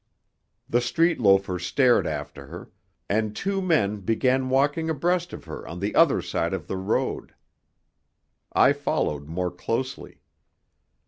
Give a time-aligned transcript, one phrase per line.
[0.67, 2.71] The street loafers stared after her,
[3.07, 7.35] and two men began walking abreast of her on the other side of the road.
[8.51, 10.21] I followed more closely.